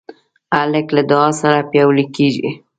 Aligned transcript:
هلک 0.55 0.87
له 0.95 1.01
دعا 1.09 1.29
سره 1.41 1.67
پیاوړی 1.71 2.05
کېږي. 2.15 2.49